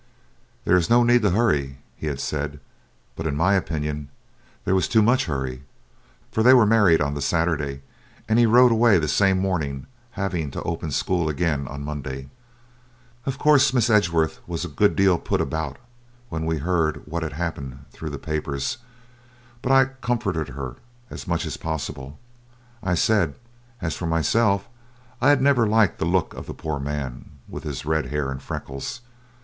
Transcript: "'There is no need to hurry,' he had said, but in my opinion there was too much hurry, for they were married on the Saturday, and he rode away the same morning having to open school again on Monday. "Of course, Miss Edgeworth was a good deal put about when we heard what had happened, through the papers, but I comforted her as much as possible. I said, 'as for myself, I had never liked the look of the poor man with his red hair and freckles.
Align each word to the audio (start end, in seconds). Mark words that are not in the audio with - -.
"'There 0.65 0.77
is 0.77 0.89
no 0.89 1.03
need 1.03 1.21
to 1.21 1.29
hurry,' 1.29 1.77
he 1.95 2.07
had 2.07 2.19
said, 2.19 2.59
but 3.15 3.27
in 3.27 3.35
my 3.37 3.53
opinion 3.53 4.09
there 4.65 4.73
was 4.73 4.87
too 4.87 5.03
much 5.03 5.25
hurry, 5.25 5.61
for 6.31 6.41
they 6.41 6.55
were 6.55 6.65
married 6.65 6.99
on 6.99 7.13
the 7.13 7.21
Saturday, 7.21 7.83
and 8.27 8.39
he 8.39 8.47
rode 8.47 8.71
away 8.71 8.97
the 8.97 9.07
same 9.07 9.37
morning 9.37 9.85
having 10.13 10.49
to 10.49 10.63
open 10.63 10.89
school 10.89 11.29
again 11.29 11.67
on 11.67 11.83
Monday. 11.85 12.31
"Of 13.27 13.37
course, 13.37 13.75
Miss 13.75 13.91
Edgeworth 13.91 14.39
was 14.47 14.65
a 14.65 14.69
good 14.69 14.95
deal 14.95 15.19
put 15.19 15.39
about 15.39 15.77
when 16.29 16.47
we 16.47 16.57
heard 16.57 17.05
what 17.05 17.21
had 17.21 17.33
happened, 17.33 17.85
through 17.91 18.09
the 18.09 18.17
papers, 18.17 18.79
but 19.61 19.71
I 19.71 19.85
comforted 20.01 20.47
her 20.55 20.77
as 21.11 21.27
much 21.27 21.45
as 21.45 21.57
possible. 21.57 22.17
I 22.81 22.95
said, 22.95 23.35
'as 23.83 23.95
for 23.95 24.07
myself, 24.07 24.67
I 25.21 25.29
had 25.29 25.43
never 25.43 25.67
liked 25.67 25.99
the 25.99 26.05
look 26.05 26.33
of 26.33 26.47
the 26.47 26.55
poor 26.55 26.79
man 26.79 27.29
with 27.47 27.63
his 27.63 27.85
red 27.85 28.07
hair 28.07 28.31
and 28.31 28.41
freckles. 28.41 29.01